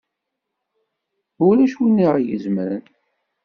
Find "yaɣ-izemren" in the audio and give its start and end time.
2.03-2.83